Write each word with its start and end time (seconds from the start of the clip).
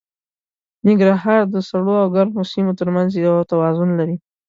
ننګرهار 0.85 1.41
د 1.53 1.55
سړو 1.69 1.93
او 2.01 2.07
ګرمو 2.15 2.41
سیمو 2.51 2.77
تر 2.79 2.87
منځ 2.95 3.11
یو 3.25 3.35
توازن 3.51 3.89
لري. 3.99 4.15